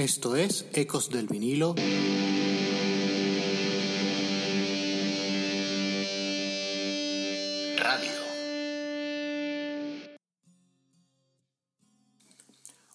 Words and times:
Esto 0.00 0.34
es 0.34 0.64
Ecos 0.72 1.10
del 1.10 1.26
Vinilo. 1.26 1.74
Radio. 7.76 8.10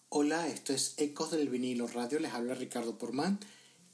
Hola, 0.09 0.47
esto 0.47 0.73
es 0.73 0.95
Ecos 0.97 1.29
del 1.29 1.47
Vinilo 1.49 1.85
Radio. 1.85 2.17
Les 2.17 2.33
habla 2.33 2.55
Ricardo 2.55 2.97
Porman 2.97 3.39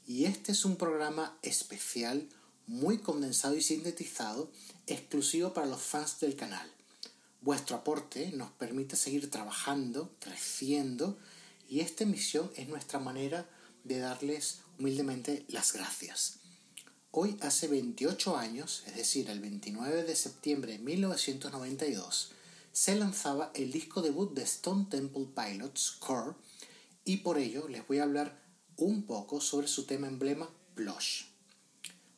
y 0.06 0.24
este 0.24 0.52
es 0.52 0.64
un 0.64 0.76
programa 0.76 1.36
especial, 1.42 2.26
muy 2.66 2.96
condensado 2.96 3.54
y 3.54 3.60
sintetizado, 3.60 4.50
exclusivo 4.86 5.52
para 5.52 5.66
los 5.66 5.82
fans 5.82 6.18
del 6.18 6.34
canal. 6.34 6.66
Vuestro 7.42 7.76
aporte 7.76 8.32
nos 8.32 8.50
permite 8.52 8.96
seguir 8.96 9.30
trabajando, 9.30 10.16
creciendo 10.18 11.18
esta 11.80 12.04
emisión 12.04 12.50
es 12.56 12.68
nuestra 12.68 12.98
manera 12.98 13.48
de 13.84 13.98
darles 13.98 14.60
humildemente 14.78 15.44
las 15.48 15.72
gracias. 15.72 16.38
Hoy 17.10 17.36
hace 17.42 17.68
28 17.68 18.36
años, 18.36 18.84
es 18.86 18.96
decir, 18.96 19.28
el 19.28 19.40
29 19.40 20.04
de 20.04 20.16
septiembre 20.16 20.72
de 20.72 20.78
1992, 20.78 22.32
se 22.72 22.94
lanzaba 22.96 23.50
el 23.54 23.70
disco 23.70 24.00
debut 24.00 24.32
de 24.32 24.42
Stone 24.44 24.86
Temple 24.88 25.28
Pilots, 25.34 25.96
Core, 25.98 26.34
y 27.04 27.18
por 27.18 27.38
ello 27.38 27.68
les 27.68 27.86
voy 27.86 27.98
a 27.98 28.04
hablar 28.04 28.42
un 28.76 29.02
poco 29.04 29.40
sobre 29.40 29.68
su 29.68 29.84
tema 29.84 30.06
emblema, 30.06 30.48
Plush. 30.74 31.24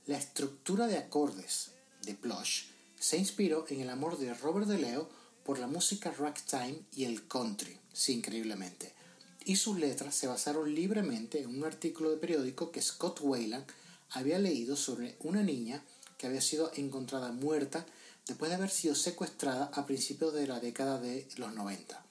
La 0.06 0.16
estructura 0.16 0.86
de 0.86 0.98
acordes 0.98 1.72
de 2.02 2.14
Plush 2.14 2.66
se 2.98 3.18
inspiró 3.18 3.66
en 3.68 3.80
el 3.80 3.90
amor 3.90 4.18
de 4.18 4.32
Robert 4.32 4.68
De 4.68 4.78
Leo 4.78 5.10
por 5.44 5.58
la 5.58 5.66
música 5.66 6.12
ragtime 6.12 6.82
y 6.92 7.04
el 7.04 7.26
country, 7.26 7.78
sí, 7.92 8.12
increíblemente, 8.12 8.93
y 9.44 9.56
sus 9.56 9.78
letras 9.78 10.14
se 10.14 10.26
basaron 10.26 10.74
libremente 10.74 11.40
en 11.40 11.56
un 11.56 11.64
artículo 11.64 12.10
de 12.10 12.16
periódico 12.16 12.70
que 12.70 12.82
Scott 12.82 13.20
Wayland 13.22 13.66
había 14.10 14.38
leído 14.38 14.76
sobre 14.76 15.16
una 15.20 15.42
niña 15.42 15.82
que 16.18 16.26
había 16.26 16.40
sido 16.40 16.72
encontrada 16.74 17.32
muerta 17.32 17.84
después 18.26 18.50
de 18.50 18.56
haber 18.56 18.70
sido 18.70 18.94
secuestrada 18.94 19.70
a 19.74 19.86
principios 19.86 20.32
de 20.32 20.46
la 20.46 20.60
década 20.60 20.98
de 20.98 21.28
los 21.36 21.52
90. 21.52 22.02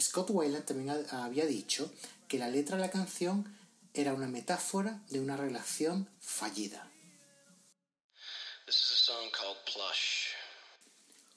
Scott 0.00 0.30
Weiland 0.30 0.64
también 0.64 0.90
había 1.10 1.46
dicho 1.46 1.92
que 2.26 2.38
la 2.38 2.48
letra 2.48 2.76
de 2.76 2.82
la 2.82 2.90
canción 2.90 3.56
era 3.92 4.12
una 4.12 4.26
metáfora 4.26 5.00
de 5.10 5.20
una 5.20 5.36
relación 5.36 6.08
fallida. 6.20 6.90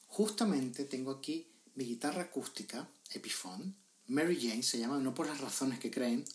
Justamente 0.07 0.85
tengo 0.85 1.11
aquí 1.11 1.47
mi 1.75 1.85
guitarra 1.85 2.23
acústica, 2.23 2.89
Epiphone. 3.11 3.75
Mary 4.07 4.39
Jane 4.39 4.63
se 4.63 4.79
llama, 4.79 4.97
no 4.99 5.13
por 5.13 5.27
las 5.27 5.41
razones 5.41 5.79
que 5.79 5.91
creen, 5.91 6.25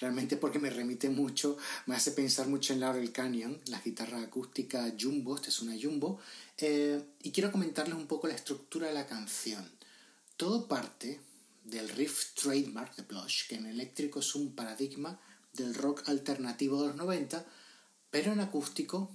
realmente 0.00 0.36
porque 0.36 0.58
me 0.58 0.70
remite 0.70 1.08
mucho, 1.10 1.56
me 1.86 1.94
hace 1.94 2.12
pensar 2.12 2.48
mucho 2.48 2.72
en 2.72 2.80
Laurel 2.80 3.12
Canyon, 3.12 3.60
la 3.66 3.80
guitarra 3.80 4.20
acústica 4.20 4.92
Jumbo, 4.98 5.36
esta 5.36 5.48
es 5.48 5.60
una 5.60 5.76
Jumbo, 5.80 6.18
eh, 6.58 7.02
y 7.22 7.30
quiero 7.30 7.52
comentarles 7.52 7.94
un 7.94 8.06
poco 8.06 8.26
la 8.26 8.34
estructura 8.34 8.88
de 8.88 8.94
la 8.94 9.06
canción. 9.06 9.70
Todo 10.36 10.66
parte 10.66 11.20
del 11.64 11.88
riff 11.88 12.34
trademark 12.34 12.96
de 12.96 13.02
Plush, 13.04 13.46
que 13.48 13.56
en 13.56 13.66
eléctrico 13.66 14.20
es 14.20 14.34
un 14.34 14.54
paradigma 14.54 15.20
del 15.52 15.74
rock 15.74 16.08
alternativo 16.08 16.82
de 16.82 16.88
los 16.88 16.96
90, 16.96 17.46
pero 18.10 18.32
en 18.32 18.40
acústico... 18.40 19.10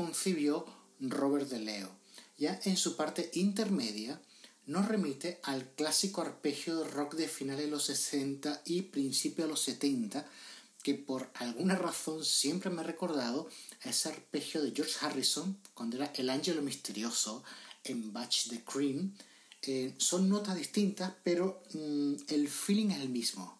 concibió 0.00 0.64
Robert 0.98 1.50
De 1.50 1.58
Leo. 1.58 1.90
Ya 2.38 2.58
en 2.64 2.78
su 2.78 2.96
parte 2.96 3.30
intermedia 3.34 4.18
nos 4.64 4.88
remite 4.88 5.40
al 5.42 5.68
clásico 5.74 6.22
arpegio 6.22 6.78
de 6.78 6.88
rock 6.88 7.16
de 7.16 7.28
finales 7.28 7.66
de 7.66 7.70
los 7.70 7.84
60 7.84 8.62
y 8.64 8.80
principios 8.80 9.46
de 9.46 9.50
los 9.50 9.60
70, 9.60 10.26
que 10.82 10.94
por 10.94 11.28
alguna 11.34 11.74
razón 11.76 12.24
siempre 12.24 12.70
me 12.70 12.80
ha 12.80 12.84
recordado 12.84 13.50
a 13.84 13.90
ese 13.90 14.08
arpegio 14.08 14.62
de 14.62 14.72
George 14.74 14.94
Harrison 15.02 15.58
cuando 15.74 15.98
era 15.98 16.06
el 16.16 16.30
ángelo 16.30 16.62
misterioso 16.62 17.44
en 17.84 18.10
Batch 18.10 18.48
the 18.48 18.64
Cream. 18.64 19.14
Eh, 19.60 19.92
son 19.98 20.30
notas 20.30 20.56
distintas, 20.56 21.12
pero 21.22 21.62
mm, 21.74 22.14
el 22.28 22.48
feeling 22.48 22.88
es 22.88 23.02
el 23.02 23.10
mismo. 23.10 23.59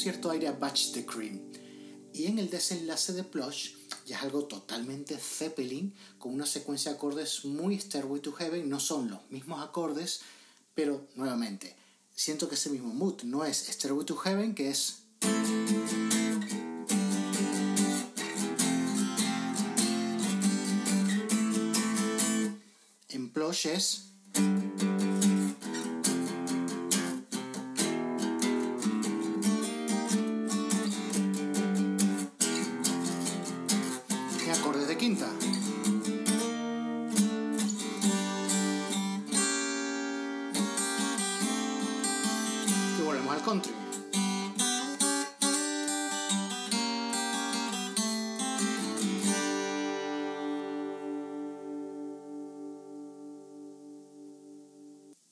Cierto 0.00 0.30
aire 0.30 0.48
a 0.48 0.52
Batch 0.52 0.92
the 0.92 1.04
Cream. 1.04 1.52
Y 2.14 2.24
en 2.24 2.38
el 2.38 2.48
desenlace 2.48 3.12
de 3.12 3.22
Plush 3.22 3.72
ya 4.06 4.16
es 4.16 4.22
algo 4.22 4.44
totalmente 4.44 5.18
Zeppelin, 5.18 5.94
con 6.18 6.32
una 6.32 6.46
secuencia 6.46 6.90
de 6.90 6.96
acordes 6.96 7.44
muy 7.44 7.78
Stairway 7.78 8.22
to 8.22 8.32
Heaven. 8.32 8.68
No 8.68 8.80
son 8.80 9.10
los 9.10 9.30
mismos 9.30 9.62
acordes, 9.62 10.22
pero 10.74 11.06
nuevamente, 11.16 11.76
siento 12.14 12.48
que 12.48 12.54
ese 12.54 12.70
mismo 12.70 12.94
mood 12.94 13.22
no 13.24 13.44
es 13.44 13.58
Stairway 13.58 14.06
to 14.06 14.16
Heaven, 14.16 14.54
que 14.54 14.70
es... 14.70 15.02
En 23.08 23.30
Plush 23.32 23.66
es... 23.66 24.06
quinta. 35.00 35.26
Y 42.98 43.02
volvemos 43.02 43.34
al 43.34 43.42
country. 43.42 43.72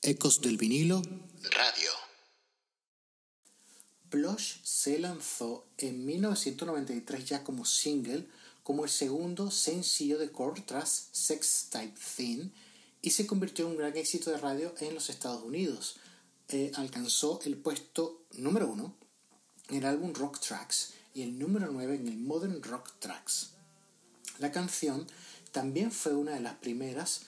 Ecos 0.01 0.41
del 0.41 0.57
vinilo 0.57 1.03
Radio. 1.43 1.91
Plush 4.09 4.63
se 4.63 4.99
lanzó 4.99 5.67
en 5.77 6.07
1993 6.07 7.27
ya 7.27 7.45
como 7.45 7.67
single 7.67 8.27
como 8.69 8.85
el 8.85 8.91
segundo 8.91 9.51
sencillo 9.51 10.19
de 10.19 10.31
Core 10.31 10.61
tras 10.61 11.09
Sex 11.13 11.69
Type 11.71 11.99
Thing 12.17 12.51
y 13.01 13.09
se 13.09 13.27
convirtió 13.27 13.65
en 13.65 13.71
un 13.71 13.79
gran 13.79 13.97
éxito 13.97 14.31
de 14.31 14.37
radio 14.37 14.75
en 14.81 14.93
los 14.93 15.09
Estados 15.09 15.43
Unidos. 15.43 15.97
Eh, 16.51 16.71
alcanzó 16.75 17.41
el 17.47 17.57
puesto 17.57 18.27
número 18.35 18.69
uno 18.69 18.95
en 19.71 19.77
el 19.77 19.87
álbum 19.87 20.13
Rock 20.13 20.41
Tracks 20.41 20.93
y 21.15 21.23
el 21.23 21.39
número 21.39 21.73
9 21.73 21.95
en 21.95 22.09
el 22.09 22.19
Modern 22.19 22.63
Rock 22.63 22.93
Tracks. 22.99 23.53
La 24.39 24.53
canción 24.53 25.07
también 25.51 25.91
fue 25.91 26.15
una 26.15 26.33
de 26.33 26.41
las 26.41 26.57
primeras 26.57 27.23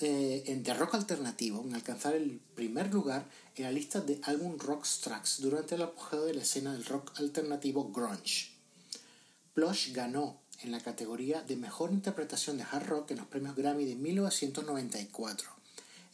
eh, 0.00 0.60
de 0.64 0.72
rock 0.72 0.94
alternativo 0.94 1.62
en 1.62 1.74
alcanzar 1.74 2.14
el 2.14 2.40
primer 2.54 2.90
lugar 2.90 3.28
en 3.54 3.64
la 3.64 3.70
lista 3.70 4.00
de 4.00 4.18
álbum 4.22 4.56
Rock 4.56 4.86
Tracks 5.02 5.42
durante 5.42 5.74
el 5.74 5.82
apogeo 5.82 6.24
de 6.24 6.32
la 6.32 6.42
escena 6.42 6.72
del 6.72 6.86
rock 6.86 7.12
alternativo 7.20 7.92
grunge. 7.92 8.56
Plush 9.52 9.92
ganó 9.92 10.45
en 10.62 10.72
la 10.72 10.80
categoría 10.80 11.42
de 11.42 11.56
Mejor 11.56 11.92
Interpretación 11.92 12.56
de 12.58 12.64
Hard 12.64 12.86
Rock 12.86 13.10
en 13.10 13.18
los 13.18 13.26
premios 13.26 13.56
Grammy 13.56 13.84
de 13.84 13.94
1994. 13.94 15.48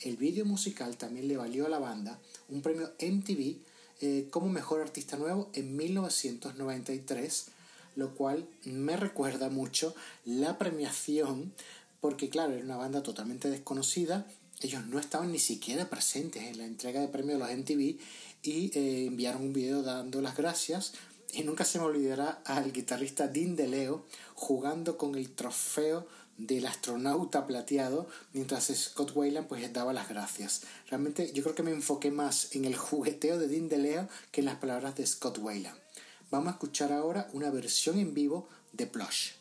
El 0.01 0.17
vídeo 0.17 0.45
musical 0.45 0.97
también 0.97 1.29
le 1.29 1.37
valió 1.37 1.67
a 1.67 1.69
la 1.69 1.79
banda 1.79 2.19
un 2.49 2.61
premio 2.61 2.93
MTV 3.01 3.57
eh, 4.01 4.27
como 4.31 4.49
mejor 4.49 4.81
artista 4.81 5.17
nuevo 5.17 5.49
en 5.55 5.77
1993, 5.77 7.47
lo 7.95 8.15
cual 8.15 8.49
me 8.65 8.97
recuerda 8.97 9.49
mucho 9.49 9.95
la 10.25 10.59
premiación, 10.59 11.53
porque 12.01 12.29
claro, 12.29 12.55
era 12.55 12.65
una 12.65 12.77
banda 12.77 13.03
totalmente 13.03 13.49
desconocida, 13.49 14.27
ellos 14.61 14.87
no 14.87 14.99
estaban 14.99 15.33
ni 15.33 15.39
siquiera 15.39 15.89
presentes 15.91 16.43
en 16.45 16.59
la 16.59 16.65
entrega 16.65 17.01
de 17.01 17.09
premios 17.09 17.39
de 17.39 17.47
los 17.47 17.59
MTV 17.59 17.99
y 18.43 18.71
eh, 18.75 19.07
enviaron 19.07 19.43
un 19.43 19.53
video 19.53 19.83
dando 19.83 20.21
las 20.21 20.37
gracias. 20.37 20.93
Y 21.33 21.45
nunca 21.45 21.65
se 21.65 21.79
me 21.79 21.87
olvidará 21.87 22.43
al 22.45 22.73
guitarrista 22.73 23.27
Dean 23.27 23.57
DeLeo 23.57 24.05
jugando 24.35 24.99
con 24.99 25.15
el 25.15 25.35
trofeo 25.35 26.07
del 26.37 26.67
astronauta 26.67 27.47
plateado 27.47 28.07
mientras 28.33 28.67
Scott 28.75 29.13
Wayland 29.15 29.49
pues 29.49 29.73
daba 29.73 29.95
las 29.95 30.09
gracias. 30.09 30.63
Realmente 30.91 31.33
yo 31.33 31.43
creo 31.43 31.55
que 31.55 31.63
me 31.63 31.71
enfoqué 31.71 32.11
más 32.11 32.55
en 32.55 32.67
el 32.67 32.77
jugueteo 32.77 33.39
de 33.39 33.49
Dean 33.49 33.69
DeLeo 33.69 34.09
que 34.31 34.43
en 34.43 34.47
las 34.47 34.57
palabras 34.57 34.95
de 34.97 35.07
Scott 35.07 35.39
Wayland. 35.39 35.79
Vamos 36.31 36.49
a 36.49 36.53
escuchar 36.53 36.93
ahora 36.93 37.29
una 37.33 37.51
versión 37.51 37.99
en 37.99 38.13
vivo 38.13 38.49
de 38.73 38.87
Plush. 38.87 39.33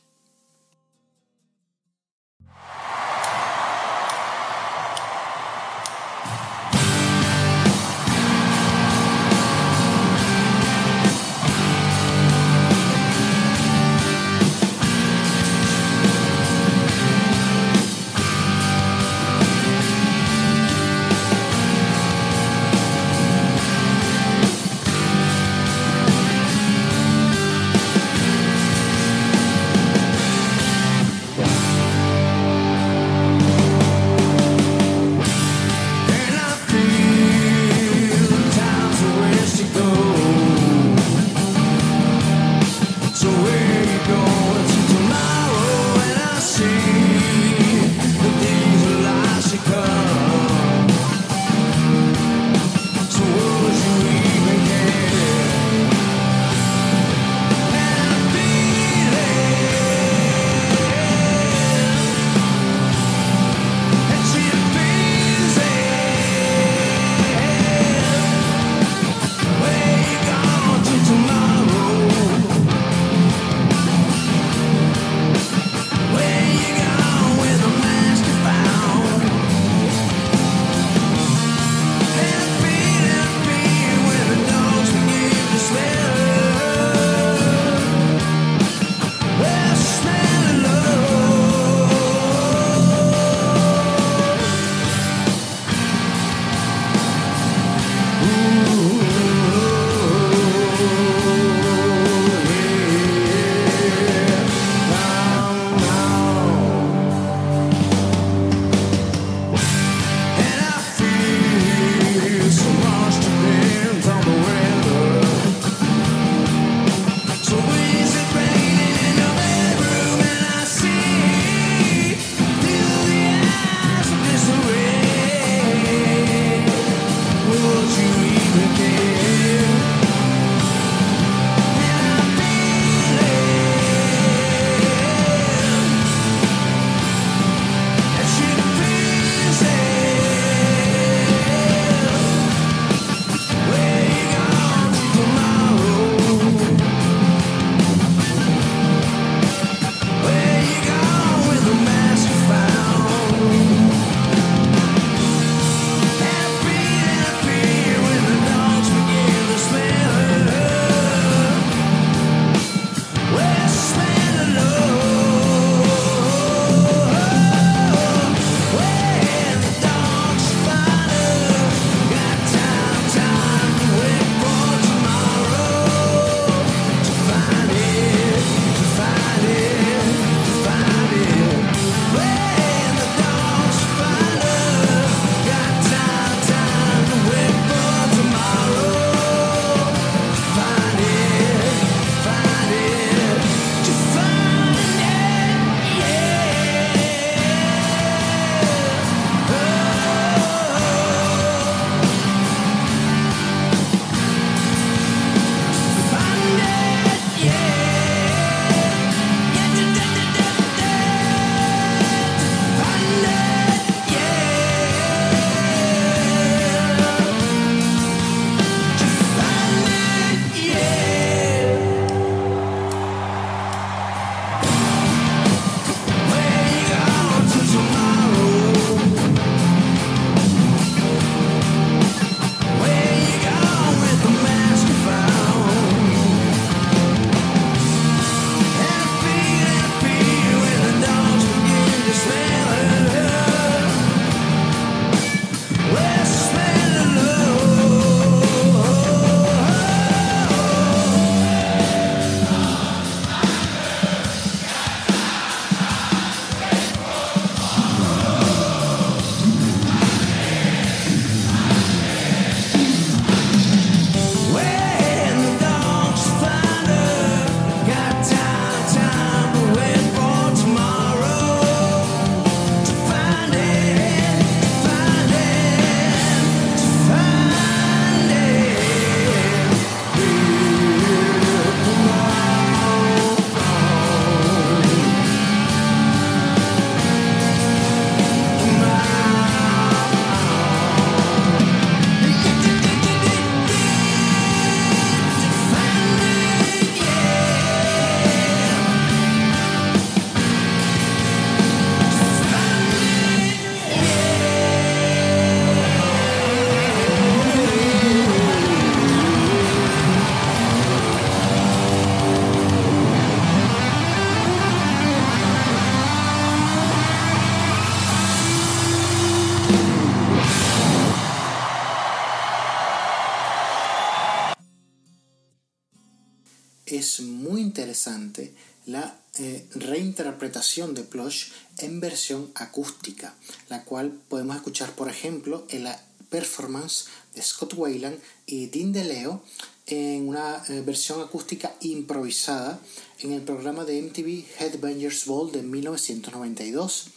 De 330.72 331.04
Plush 331.04 331.52
en 331.80 332.00
versión 332.00 332.50
acústica, 332.56 333.36
la 333.68 333.84
cual 333.84 334.18
podemos 334.30 334.56
escuchar, 334.56 334.96
por 334.96 335.10
ejemplo, 335.10 335.66
en 335.70 335.84
la 335.84 336.02
performance 336.30 337.08
de 337.36 337.42
Scott 337.42 337.74
Wayland 337.76 338.18
y 338.46 338.68
Dean 338.68 338.94
DeLeo 338.94 339.44
en 339.88 340.30
una 340.30 340.64
eh, 340.70 340.82
versión 340.86 341.20
acústica 341.20 341.76
improvisada 341.82 342.80
en 343.20 343.34
el 343.34 343.42
programa 343.42 343.84
de 343.84 344.02
MTV 344.02 344.46
Headbangers 344.60 345.26
Ball 345.26 345.52
de 345.52 345.62
1992. 345.62 347.08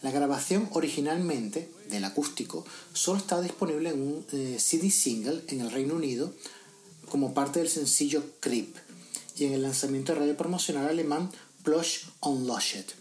La 0.00 0.10
grabación 0.10 0.70
originalmente 0.72 1.68
del 1.90 2.04
acústico 2.04 2.64
solo 2.94 3.18
está 3.18 3.42
disponible 3.42 3.90
en 3.90 4.00
un 4.00 4.26
eh, 4.32 4.56
CD 4.58 4.90
single 4.90 5.42
en 5.48 5.60
el 5.60 5.70
Reino 5.70 5.94
Unido 5.94 6.32
como 7.10 7.34
parte 7.34 7.58
del 7.58 7.68
sencillo 7.68 8.24
Creep 8.40 8.74
y 9.36 9.44
en 9.44 9.52
el 9.52 9.62
lanzamiento 9.62 10.14
de 10.14 10.20
radio 10.20 10.36
promocional 10.36 10.88
alemán 10.88 11.30
Plush 11.64 12.04
Unlocked, 12.20 12.94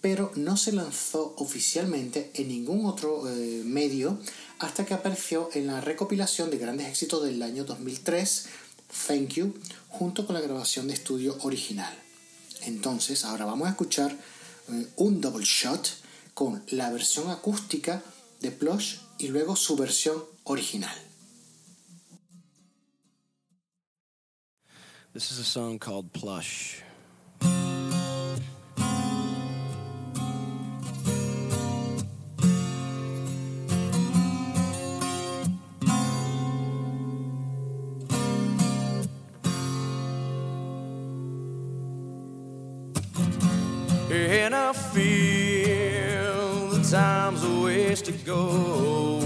pero 0.00 0.32
no 0.34 0.56
se 0.56 0.72
lanzó 0.72 1.34
oficialmente 1.38 2.30
en 2.34 2.48
ningún 2.48 2.84
otro 2.84 3.30
eh, 3.30 3.62
medio 3.64 4.18
hasta 4.58 4.84
que 4.84 4.94
apareció 4.94 5.48
en 5.54 5.68
la 5.68 5.80
recopilación 5.80 6.50
de 6.50 6.58
grandes 6.58 6.88
éxitos 6.88 7.24
del 7.24 7.42
año 7.42 7.64
2003, 7.64 8.48
Thank 9.06 9.28
You, 9.34 9.54
junto 9.88 10.26
con 10.26 10.34
la 10.34 10.40
grabación 10.40 10.88
de 10.88 10.94
estudio 10.94 11.38
original. 11.42 11.96
Entonces, 12.62 13.24
ahora 13.24 13.46
vamos 13.46 13.68
a 13.68 13.70
escuchar 13.70 14.10
eh, 14.12 14.86
un 14.96 15.20
double 15.20 15.44
shot 15.44 15.88
con 16.34 16.62
la 16.70 16.90
versión 16.90 17.30
acústica 17.30 18.02
de 18.40 18.50
Plush 18.50 18.96
y 19.18 19.28
luego 19.28 19.56
su 19.56 19.76
versión 19.76 20.22
original. 20.44 20.96
This 25.12 25.32
is 25.32 25.40
a 25.40 25.44
song 25.44 25.78
called 25.78 26.12
Plush. 26.12 26.82
Time's 46.90 47.44
a 47.44 47.60
ways 47.60 48.02
to 48.02 48.10
go. 48.10 49.20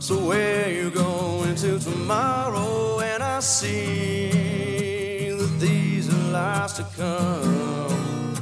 So 0.00 0.18
where 0.26 0.70
you 0.70 0.90
going 0.90 1.54
to 1.54 1.78
tomorrow? 1.78 3.00
And 3.00 3.22
I 3.22 3.40
see 3.40 5.30
that 5.30 5.58
these 5.58 6.12
are 6.12 6.30
lies 6.30 6.74
to 6.74 6.84
come. 6.94 8.34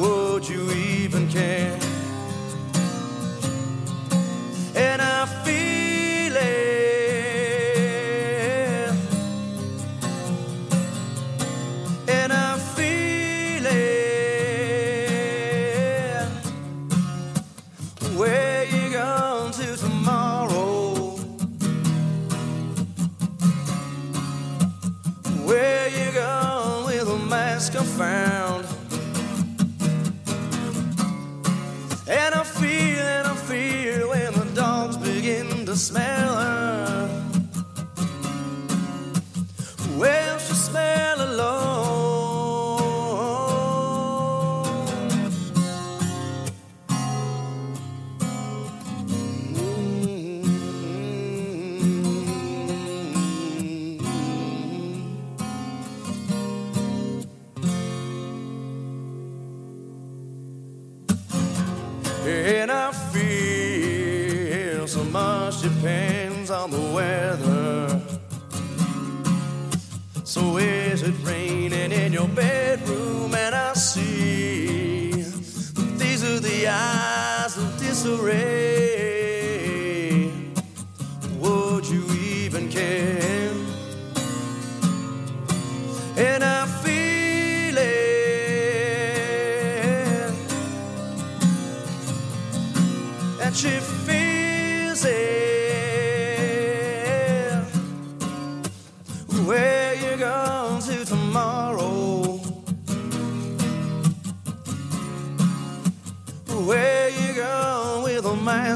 Would 0.00 0.48
you 0.48 0.72
even 0.72 1.28
care? 1.28 1.78
And 4.74 5.00
I 5.00 5.26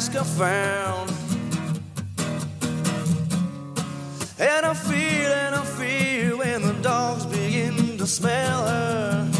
a 0.09 0.15
mask 0.15 0.17
I 0.17 0.25
found? 0.25 1.11
And 4.39 4.67
I 4.67 4.75
feel 4.75 5.33
and 5.33 5.55
I 5.55 5.65
feel 5.65 6.39
when 6.39 6.63
the 6.63 6.75
dogs 6.83 7.27
begin 7.27 7.99
to 7.99 8.07
smell 8.07 8.67
her. 8.67 9.31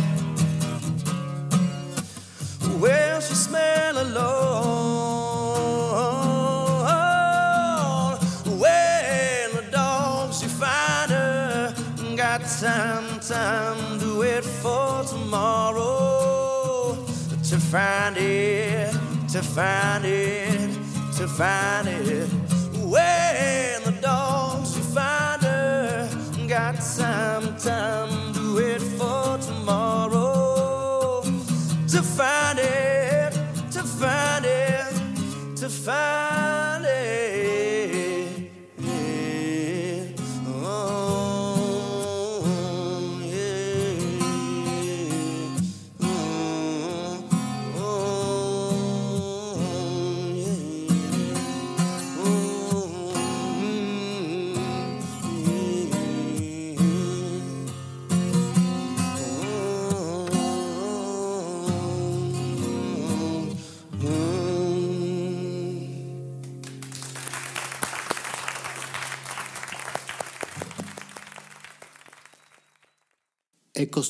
Well, 2.81 3.21
she 3.21 3.35
smell 3.35 3.99
alone. 4.03 4.49
When 8.59 9.53
the 9.55 9.63
dogs 9.71 10.43
you 10.43 10.49
find 10.49 11.11
her, 11.11 11.75
got 12.17 12.41
time, 12.61 13.21
time 13.21 14.01
to 14.01 14.19
wait 14.21 14.45
for 14.45 15.05
tomorrow 15.05 16.69
to 17.49 17.59
find 17.59 18.17
it, 18.19 18.93
to 19.33 19.43
find 19.43 20.05
it, 20.05 20.38
find 21.39 21.87
it. 21.87 22.29
When 22.83 23.85
the 23.85 23.97
dogs 24.03 24.77
you 24.77 24.83
find 24.83 25.41
her, 25.43 26.11
got 26.49 26.75
time, 26.97 27.57
time 27.59 28.33
to 28.33 28.57
wait 28.57 28.83
for 28.99 29.39
tomorrow 29.39 31.23
to 31.93 32.03
find 32.03 32.59
it, 32.59 33.33
to 33.71 33.85
find 33.85 34.45
it, 34.47 34.93
to 35.59 35.69
find 35.69 36.58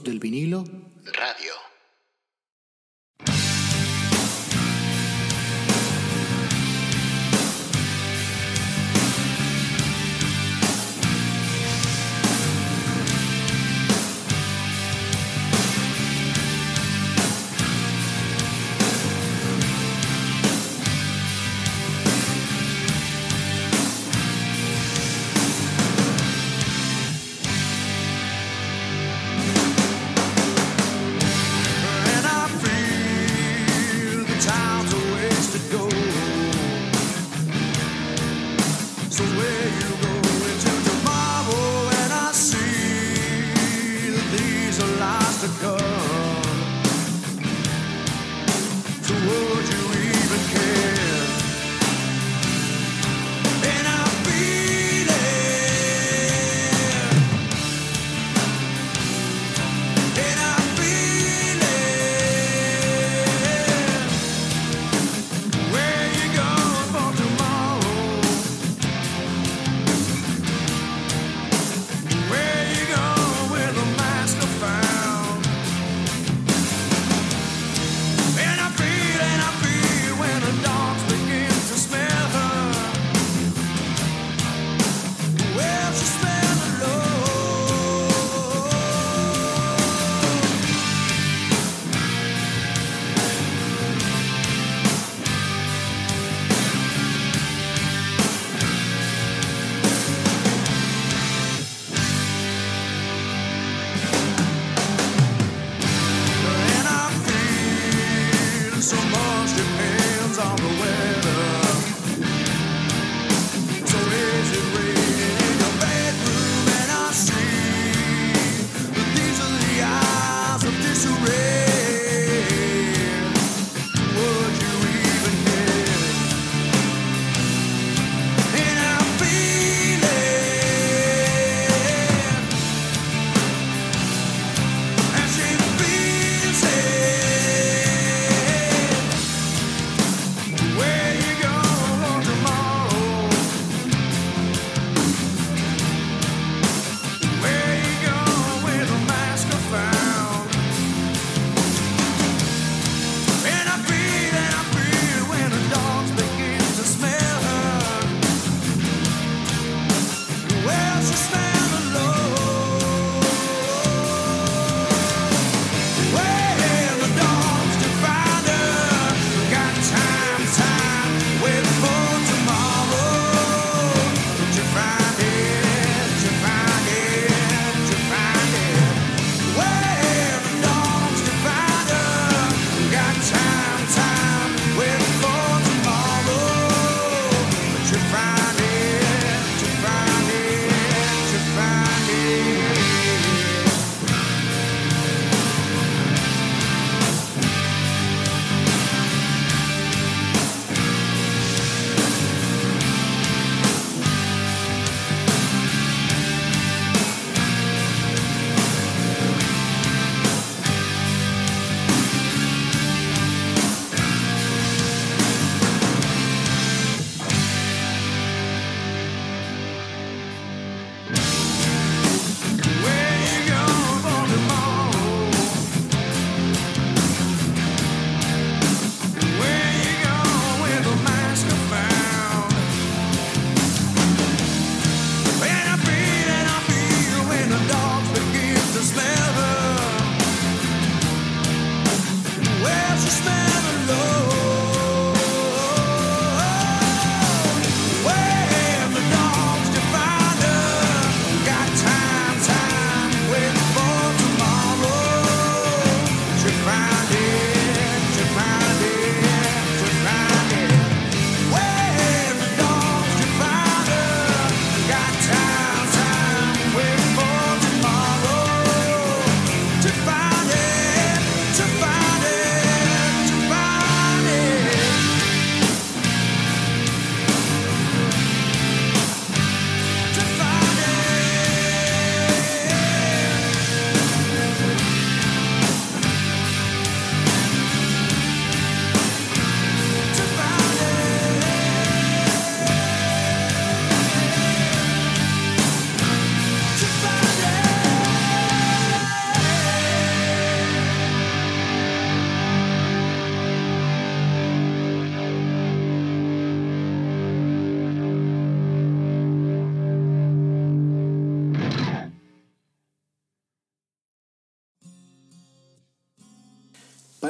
del 0.08 0.18
vinilo 0.18 0.64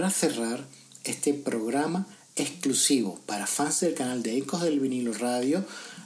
Para 0.09 0.21
cerrar 0.21 0.67
este 1.05 1.35
programa 1.35 2.07
exclusivo 2.35 3.21
para 3.27 3.47
fans 3.47 3.81
del 3.81 3.93
canal 3.93 4.23
de 4.23 4.39
Ecos 4.39 4.63
del 4.63 4.81
Vinilo 4.81 5.13
Radio, 5.13 5.63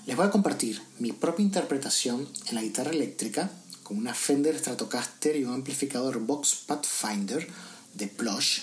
les 0.06 0.16
voy 0.16 0.26
a 0.26 0.30
compartir 0.30 0.82
mi 0.98 1.12
propia 1.12 1.44
interpretación 1.44 2.28
en 2.48 2.56
la 2.56 2.62
guitarra 2.62 2.90
eléctrica 2.90 3.48
con 3.84 3.98
una 3.98 4.12
Fender 4.12 4.58
Stratocaster 4.58 5.36
y 5.36 5.44
un 5.44 5.54
amplificador 5.54 6.18
Vox 6.18 6.64
Pathfinder 6.66 7.46
de 7.94 8.08
Plush 8.08 8.62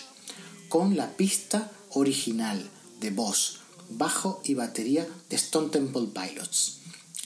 con 0.67 0.97
la 0.97 1.15
pista 1.15 1.71
original 1.91 2.69
de 2.99 3.12
voz, 3.12 3.62
bajo 3.91 4.41
y 4.43 4.56
batería 4.56 5.08
de 5.30 5.38
Stone 5.38 5.69
Temple 5.69 6.10
Pilots. 6.13 6.80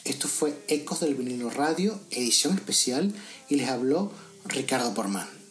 Esto 0.04 0.28
fue 0.28 0.64
Ecos 0.68 1.00
del 1.00 1.16
vinilo 1.16 1.50
radio, 1.50 2.00
edición 2.12 2.54
especial, 2.54 3.12
y 3.50 3.56
les 3.56 3.70
habló 3.70 4.12
Ricardo 4.46 4.94
Porman. 4.94 5.43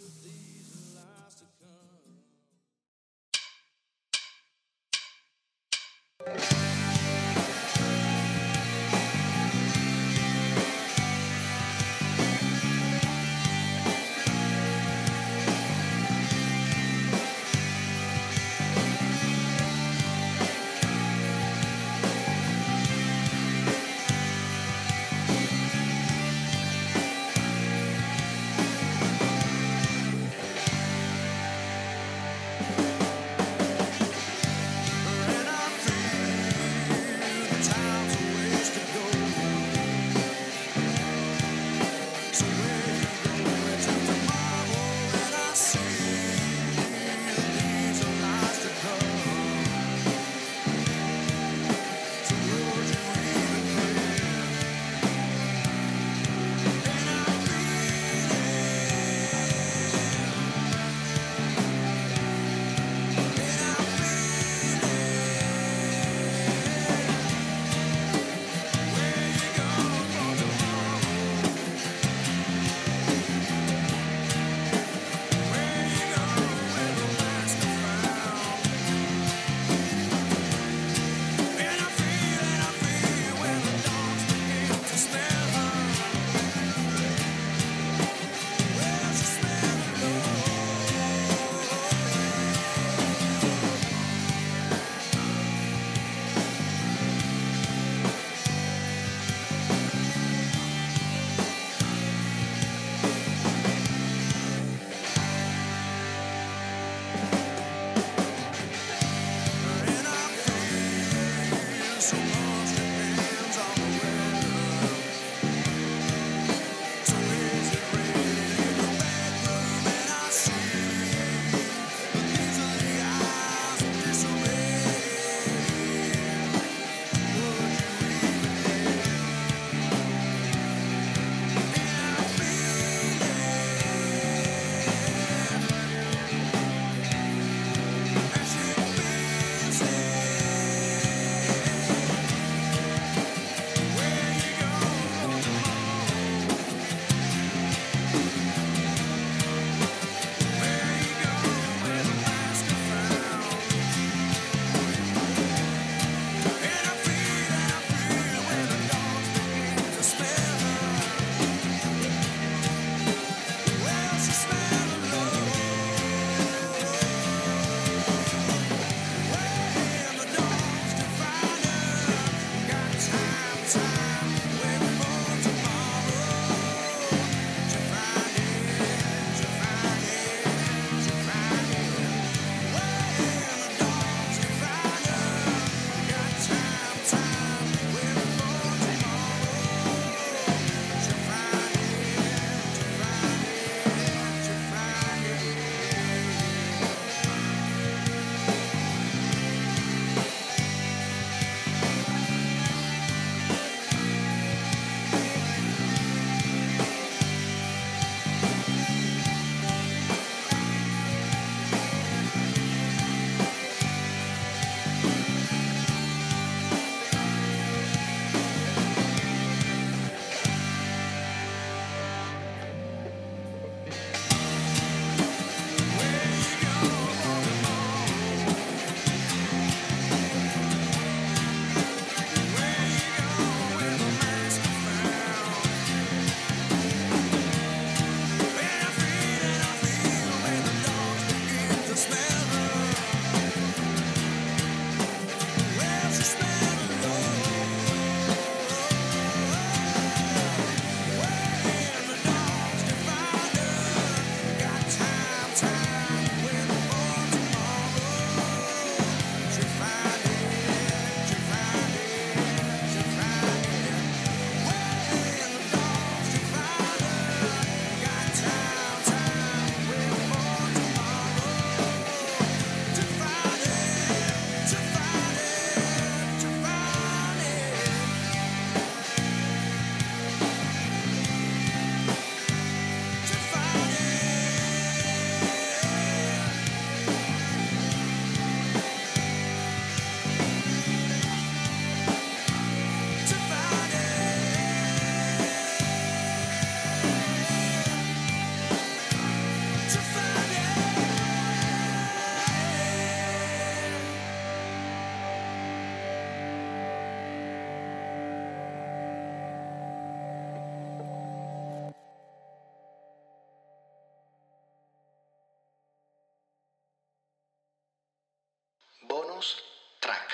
Bonus 319.43 319.57
track. 320.01 320.31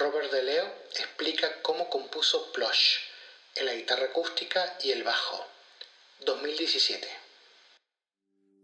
Robert 0.00 0.30
De 0.30 0.42
Leo 0.42 0.64
explica 0.98 1.46
cómo 1.62 1.88
compuso 1.90 2.52
Plush 2.54 2.98
en 3.56 3.66
la 3.66 3.74
guitarra 3.74 4.06
acústica 4.06 4.60
y 4.82 4.90
el 4.90 5.02
bajo. 5.02 5.44
2017. 6.26 7.06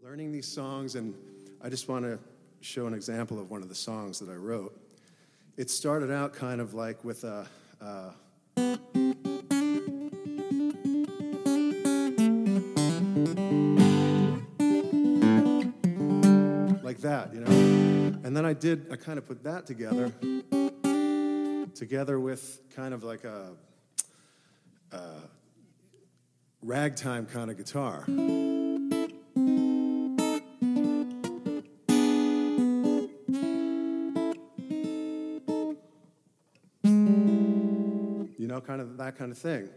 Learning 0.03 0.31
these 0.31 0.47
songs, 0.47 0.95
and 0.95 1.13
I 1.61 1.69
just 1.69 1.89
want 1.89 2.05
to 2.05 2.19
show 2.61 2.85
an 2.87 2.93
example 2.93 3.39
of 3.39 3.49
one 3.49 3.61
of 3.61 3.69
the 3.69 3.75
songs 3.75 4.19
that 4.19 4.29
I 4.29 4.35
wrote. 4.35 4.73
It 5.57 5.69
started 5.69 6.11
out 6.11 6.33
kind 6.33 6.61
of 6.61 6.73
like 6.73 7.03
with 7.03 7.23
a. 7.23 7.47
Uh, 7.81 8.11
like 16.83 16.99
that, 16.99 17.33
you 17.33 17.41
know? 17.41 17.66
And 18.27 18.35
then 18.35 18.45
I 18.45 18.51
did, 18.51 18.91
I 18.91 18.97
kind 18.97 19.17
of 19.17 19.25
put 19.25 19.41
that 19.45 19.65
together, 19.65 20.11
together 21.73 22.19
with 22.19 22.59
kind 22.75 22.93
of 22.93 23.05
like 23.05 23.23
a, 23.23 23.53
a 24.91 24.99
ragtime 26.61 27.25
kind 27.25 27.49
of 27.49 27.55
guitar. 27.55 28.03
You 28.05 28.17
know, 38.39 38.59
kind 38.59 38.81
of 38.81 38.97
that 38.97 39.15
kind 39.17 39.31
of 39.31 39.37
thing. 39.37 39.69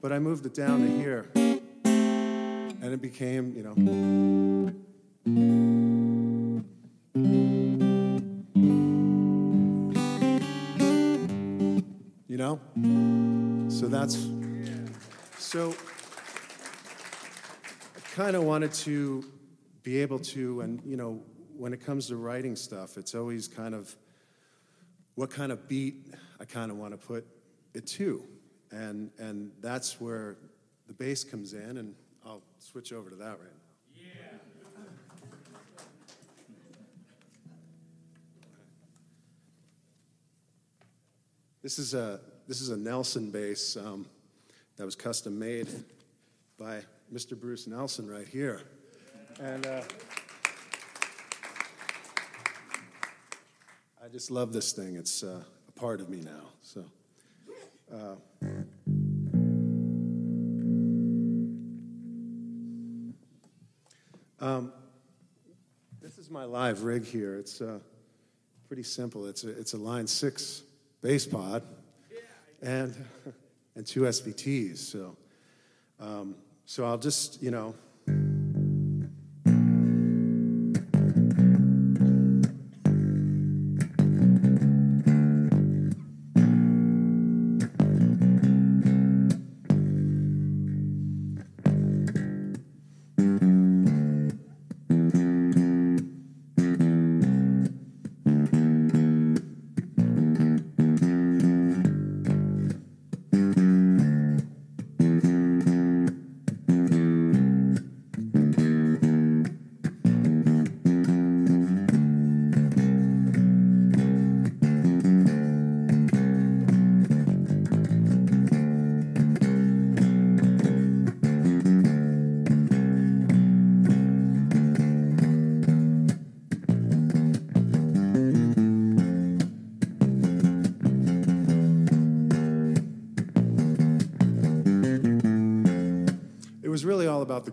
But 0.00 0.14
I 0.14 0.18
moved 0.18 0.46
it 0.46 0.54
down 0.54 0.80
to 0.80 0.88
here, 0.96 1.30
and 1.34 2.84
it 2.84 3.02
became, 3.02 3.54
you 3.54 3.64
know. 3.64 3.74
That's. 13.98 14.28
So 15.38 15.74
I 17.96 18.00
kind 18.14 18.36
of 18.36 18.44
wanted 18.44 18.72
to 18.74 19.24
be 19.82 20.00
able 20.02 20.20
to, 20.20 20.60
and, 20.60 20.80
you 20.84 20.96
know, 20.96 21.20
when 21.56 21.72
it 21.72 21.84
comes 21.84 22.06
to 22.06 22.16
writing 22.16 22.54
stuff, 22.54 22.96
it's 22.96 23.16
always 23.16 23.48
kind 23.48 23.74
of 23.74 23.96
what 25.16 25.30
kind 25.30 25.50
of 25.50 25.66
beat 25.68 26.14
I 26.38 26.44
kind 26.44 26.70
of 26.70 26.76
want 26.76 26.92
to 26.92 26.98
put 26.98 27.26
it 27.74 27.88
to. 27.88 28.22
And, 28.70 29.10
and 29.18 29.50
that's 29.60 30.00
where 30.00 30.36
the 30.86 30.94
bass 30.94 31.24
comes 31.24 31.52
in, 31.52 31.78
and 31.78 31.96
I'll 32.24 32.42
switch 32.58 32.92
over 32.92 33.10
to 33.10 33.16
that 33.16 33.30
right 33.30 33.40
now. 33.40 33.48
This 41.60 41.80
is 41.80 41.92
a 41.92 42.20
this 42.48 42.62
is 42.62 42.70
a 42.70 42.76
Nelson 42.78 43.30
bass 43.30 43.76
um, 43.76 44.06
that 44.78 44.86
was 44.86 44.96
custom 44.96 45.38
made 45.38 45.68
by 46.58 46.80
Mr. 47.12 47.38
Bruce 47.38 47.66
Nelson 47.66 48.08
right 48.10 48.26
here, 48.26 48.62
and 49.38 49.66
uh, 49.66 49.82
I 54.02 54.08
just 54.10 54.30
love 54.30 54.54
this 54.54 54.72
thing. 54.72 54.96
It's 54.96 55.22
uh, 55.22 55.42
a 55.68 55.72
part 55.78 56.00
of 56.00 56.08
me 56.08 56.22
now. 56.22 56.48
So. 56.62 56.84
Uh, 57.92 58.14
um, 64.40 64.72
this 66.00 66.16
is 66.16 66.30
my 66.30 66.44
live 66.44 66.82
rig 66.82 67.04
here. 67.04 67.36
It's 67.36 67.60
uh, 67.60 67.78
pretty 68.68 68.82
simple. 68.82 69.26
It's 69.26 69.44
a, 69.44 69.50
it's 69.50 69.74
a 69.74 69.78
line 69.78 70.06
six 70.06 70.62
bass 71.02 71.26
pod 71.26 71.62
and, 72.62 72.94
and 73.74 73.86
two 73.86 74.02
SVTs. 74.02 74.78
So, 74.78 75.16
um, 76.00 76.34
so 76.66 76.84
I'll 76.84 76.98
just, 76.98 77.42
you 77.42 77.50
know. 77.50 77.74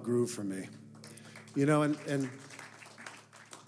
groove 0.06 0.30
for 0.30 0.44
me. 0.44 0.68
You 1.56 1.66
know, 1.66 1.82
and, 1.82 1.98
and 2.08 2.30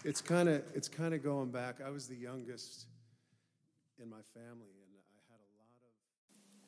it's 0.03 0.21
kind 0.21 0.47
of 0.47 0.61
it's 0.75 0.87
kind 0.87 1.13
of 1.13 1.23
going 1.23 1.49
back. 1.51 1.75
I 1.85 1.89
was 1.89 2.07
the 2.07 2.15
youngest 2.15 2.85
in 4.01 4.09
my 4.09 4.21
family, 4.33 4.77
and 4.83 4.91
I 4.95 5.03
had 5.31 5.39
a 5.41 5.51
lot 5.57 5.69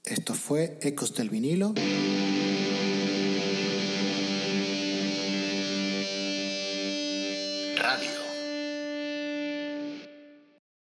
of. 0.04 0.18
Esto 0.18 0.34
fue 0.34 0.80
Ecos 0.82 1.14
del 1.14 1.30
vinilo. 1.30 1.74
Radio. 7.78 8.19